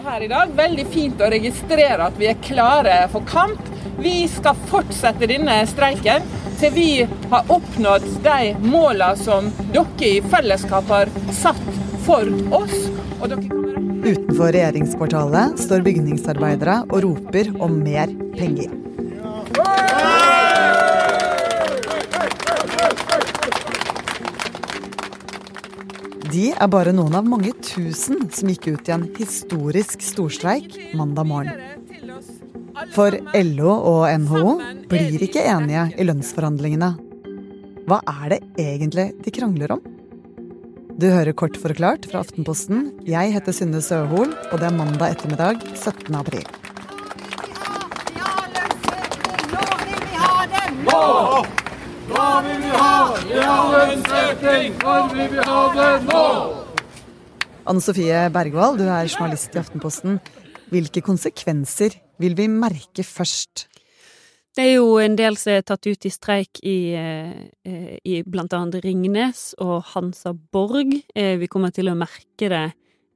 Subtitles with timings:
[0.00, 0.52] her i dag.
[0.56, 3.60] Veldig fint å registrere at vi er klare for kamp.
[4.00, 6.24] Vi skal fortsette denne streiken
[6.60, 6.88] til vi
[7.32, 11.64] har oppnådd de målene som dere i fellesskap har satt
[12.06, 12.76] for oss.
[14.02, 18.81] Utenfor regjeringskvartalet står bygningsarbeidere og roper om mer penger.
[26.32, 31.28] De er bare noen av mange tusen som gikk ut i en historisk storstreik mandag
[31.28, 31.58] morgen.
[32.94, 34.54] For LO og NHO
[34.88, 36.88] blir ikke enige i lønnsforhandlingene.
[37.84, 39.84] Hva er det egentlig de krangler om?
[40.96, 42.92] Du hører Kort forklart fra Aftenposten.
[43.04, 46.14] Jeg heter Synne Søhol, og det er mandag ettermiddag 17.
[46.16, 46.48] april.
[50.86, 51.02] Nå!
[51.42, 51.61] Nå
[52.08, 52.94] vil vi ha
[53.26, 54.78] Vi har lønnsøkning!
[54.82, 56.22] Når vil vi ha det nå?
[57.62, 60.18] Anne Sofie Bergwall, du er journalist i Aftenposten.
[60.72, 63.68] Hvilke konsekvenser vil vi merke først?
[64.52, 68.52] Det er jo en del som er tatt ut i streik i, eh, i blant
[68.52, 70.92] annet Ringnes og Hansa Borg.
[71.14, 72.66] Eh, vi kommer til å merke det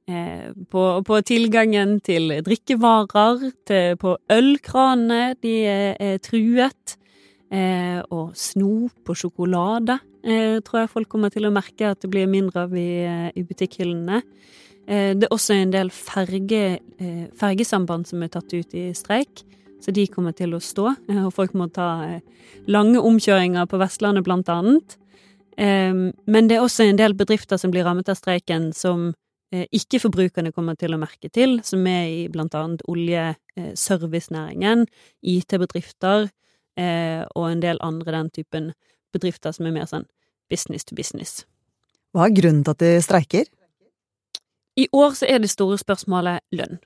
[0.09, 5.35] eh, på, på tilgangen til drikkevarer, til, på ølkranene.
[5.43, 6.97] De er truet.
[7.47, 12.09] Eh, og snop og sjokolade eh, tror jeg folk kommer til å merke at det
[12.11, 14.19] blir mindre av i, eh, i butikkhyllene.
[14.87, 19.43] Eh, det er også en del ferge, eh, fergesamband som er tatt ut i streik,
[19.83, 20.93] så de kommer til å stå.
[21.09, 22.21] Eh, og folk må ta
[22.67, 24.97] lange omkjøringer på Vestlandet, blant annet.
[25.57, 29.15] men det er også en del bedrifter som blir rammet av streiken som
[29.51, 33.35] ikke-forbrukerne kommer til å merke til, som er i blant annet olje,
[33.73, 34.85] servicenæringen,
[35.23, 36.29] IT-bedrifter
[36.77, 38.71] eh, og en del andre den typen
[39.15, 40.07] bedrifter som er mer sånn
[40.51, 41.45] business to business.
[42.15, 43.49] Hva er grunnen til at de streiker?
[44.77, 46.77] I år så er det store spørsmålet lønn.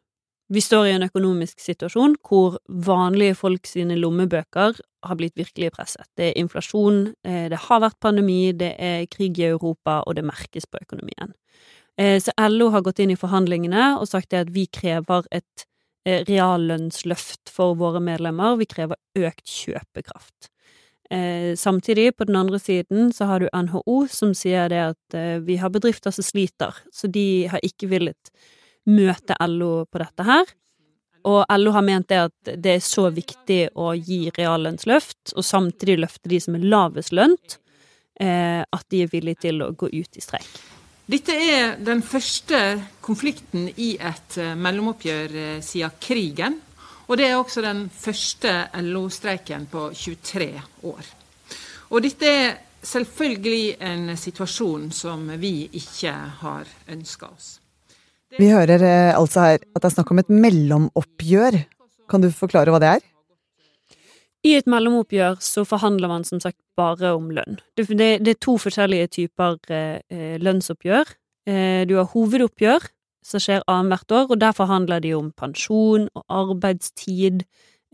[0.51, 6.07] Vi står i en økonomisk situasjon hvor vanlige folk sine lommebøker har blitt virkelig presset.
[6.19, 10.25] Det er inflasjon, eh, det har vært pandemi, det er krig i Europa, og det
[10.27, 11.31] merkes på økonomien.
[11.97, 15.65] Eh, så LO har gått inn i forhandlingene og sagt at vi krever et
[16.05, 18.57] reallønnsløft for våre medlemmer.
[18.57, 20.51] Vi krever økt kjøpekraft.
[21.11, 25.41] Eh, samtidig, på den andre siden, så har du NHO som sier det at eh,
[25.43, 28.31] vi har bedrifter som sliter, så de har ikke villet
[28.87, 30.53] møte LO på dette her.
[31.27, 35.99] Og LO har ment det at det er så viktig å gi reallønnsløft, og samtidig
[35.99, 37.59] løfte de som er lavest lønt,
[38.21, 40.49] at de er villige til å gå ut i streik.
[41.11, 42.57] Dette er den første
[43.03, 46.55] konflikten i et eh, mellomoppgjør eh, siden krigen.
[47.11, 50.47] Og det er også den første LO-streiken på 23
[50.87, 51.09] år.
[51.91, 56.13] Og dette er selvfølgelig en situasjon som vi ikke
[56.45, 57.57] har ønska oss.
[58.39, 61.59] Vi hører eh, altså her at det er snakk om et mellomoppgjør.
[62.07, 63.10] Kan du forklare hva det er?
[64.41, 67.59] I et mellomoppgjør så forhandler man som sagt bare om lønn.
[67.77, 71.13] Det, det, er to forskjellige typer eh, lønnsoppgjør.
[71.45, 72.87] Eh, du har hovedoppgjør,
[73.25, 77.43] som skjer annethvert år, og der forhandler de om pensjon og arbeidstid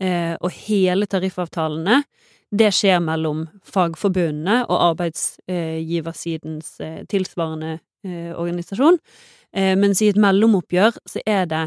[0.00, 2.00] eh, og hele tariffavtalene.
[2.48, 8.96] Det skjer mellom fagforbundene og arbeidsgiversidens eh, tilsvarende eh, organisasjon.
[9.52, 11.66] Eh, mens i et mellomoppgjør så er det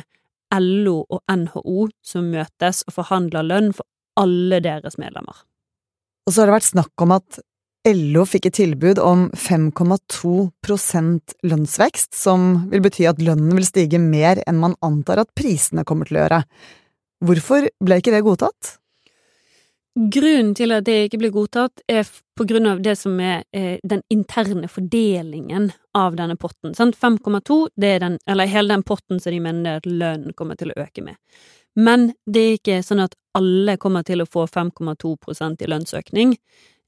[0.58, 3.86] LO og NHO som møtes og forhandler lønn for
[4.20, 5.46] alle deres medlemmer.
[6.28, 7.42] Og så har det vært snakk om at
[7.88, 14.44] LO fikk et tilbud om 5,2% lønnsvekst, som vil bety at lønnen vil stige mer
[14.46, 16.44] enn man antar at prisene kommer til å gjøre.
[17.26, 18.78] Hvorfor ble ikke det godtatt?
[19.92, 22.08] Grunnen til at det ikke ble godtatt, er
[22.38, 25.68] på grunn av det som er eh, den interne fordelingen
[25.98, 26.72] av denne potten.
[26.78, 30.72] 5,2 det er den, eller hele den potten som de mener at lønnen kommer til
[30.72, 31.20] å øke med.
[31.76, 36.36] Men det er ikke sånn at alle kommer til å få 5,2% i lønnsøkning.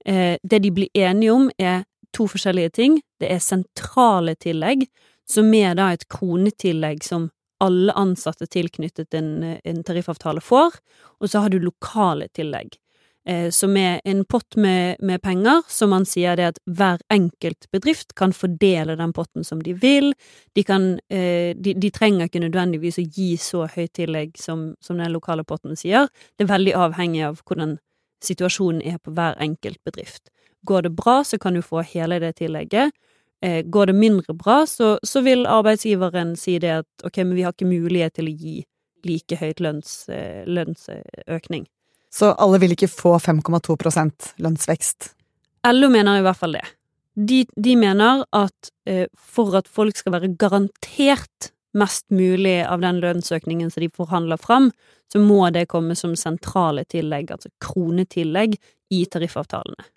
[0.05, 2.99] Eh, det de blir enige om, er to forskjellige ting.
[3.19, 4.85] Det er sentrale tillegg,
[5.29, 7.29] som er da et kronetillegg som
[7.63, 10.75] alle ansatte tilknyttet en, en tariffavtale får,
[11.23, 12.75] og så har du lokale tillegg.
[13.25, 17.69] Eh, som er en pott med, med, penger, som man sier det at hver enkelt
[17.71, 20.11] bedrift kan fordele den potten som de vil.
[20.55, 24.99] De, kan, eh, de, de trenger ikke nødvendigvis å gi så høyt tillegg som, som,
[24.99, 26.09] den lokale potten sier.
[26.35, 27.77] Det er veldig avhengig av hvordan
[28.23, 30.27] situasjonen er på hver enkelt bedrift.
[30.67, 32.91] Går det bra, så kan du få hele det tillegget.
[33.43, 37.47] Eh, går det mindre bra, så, så, vil arbeidsgiveren si det at ok, men vi
[37.47, 38.57] har ikke mulighet til å gi
[39.07, 39.95] like høyt lønns,
[40.47, 41.65] lønnsøkning.
[42.13, 45.13] Så alle vil ikke få 5,2% lønnsvekst.
[45.73, 46.65] LO mener i hvert fall det.
[47.13, 52.99] De, de mener at eh, for at folk skal være garantert mest mulig av den
[53.01, 54.69] lønnsøkningen som de forhandler fram,
[55.11, 58.57] så må det komme som sentrale tillegg, altså kronetillegg,
[58.93, 59.87] i tariffavtalene.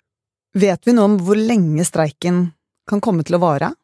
[0.57, 2.47] Vet vi noe om hvor lenge streiken
[2.89, 3.75] kan komme til å vare?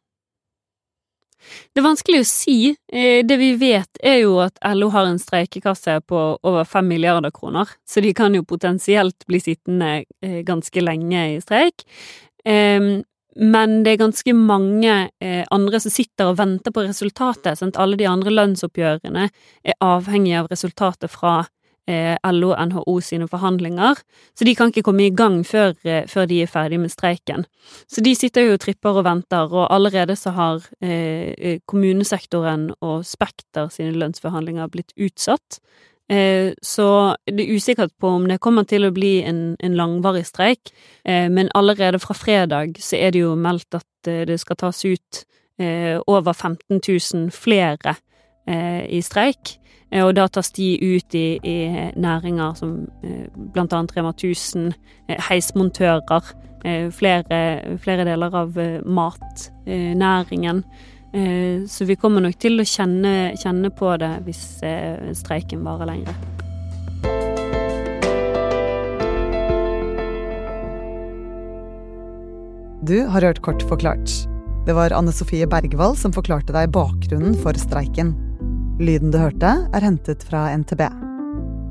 [1.74, 2.57] Det er vanskelig å si.
[2.92, 7.34] Eh, det vi vet, er jo at LO har en streikekasse på over fem milliarder
[7.36, 11.88] kroner, så de kan jo potensielt bli sittende eh, ganske lenge i streik.
[13.36, 14.94] Men det er ganske mange
[15.24, 17.57] eh, andre som sitter og venter på resultatet.
[17.57, 17.80] Sant?
[17.81, 19.25] Alle de andre lønnsoppgjørene
[19.63, 21.39] er avhengig av resultatet fra
[21.88, 24.00] LO og NHO sine forhandlinger,
[24.36, 27.44] så de kan ikke komme i gang før, eh, før de er ferdig med streiken.
[27.92, 32.70] Så de sitter jo og tripper og venter, og allerede så har eh, eh, kommunesektoren
[32.82, 35.60] og Spekter sine lønnsforhandlinger blitt utsatt.
[36.10, 40.26] Eh, så det er usikkert på om det kommer til å bli en, en langvarig
[40.28, 40.74] streik,
[41.08, 44.84] eh, men allerede fra fredag så er det jo meldt at eh, det skal tas
[44.86, 45.24] ut
[46.10, 47.94] over 15 000 flere
[48.90, 49.54] i streik.
[49.94, 51.57] Og da tas de ut i, i
[52.01, 52.88] næringer som
[53.54, 54.72] blant annet Rema 1000,
[55.28, 56.31] heismontører,
[56.95, 57.42] flere,
[57.84, 58.57] flere deler av
[58.90, 60.63] matnæringen.
[61.13, 65.92] Eh, så vi kommer nok til å kjenne, kjenne på det hvis eh, streiken varer
[65.92, 66.18] lenger.
[72.84, 74.10] Du har hørt Kort forklart.
[74.66, 78.16] Det var Anne Sofie Bergwall som forklarte deg bakgrunnen for streiken.
[78.81, 80.81] Lyden du hørte, er hentet fra NTB.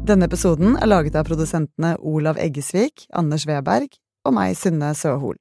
[0.06, 3.90] Denne episoden er laget av produsentene Olav Eggesvik, Anders Weberg
[4.22, 5.34] og meg, Synne Søhol.